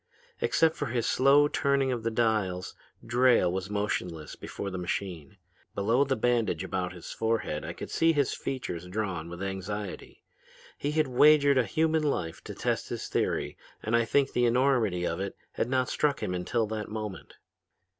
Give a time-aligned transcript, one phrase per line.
[0.41, 2.73] "Except for his slow turning of the dials
[3.05, 5.37] Drayle was motionless before the machine.
[5.75, 10.23] Below the bandage about his forehead I could see his features drawn with anxiety.
[10.75, 15.05] He had wagered a human life to test his theory and I think the enormity
[15.05, 17.35] of it had not struck him until that moment.